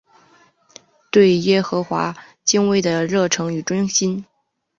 [1.11, 4.25] 对耶和华敬畏的热诚与忠心。